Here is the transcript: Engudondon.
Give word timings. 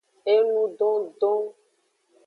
Engudondon. 0.33 1.39